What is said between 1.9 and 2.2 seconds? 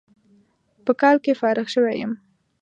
يم.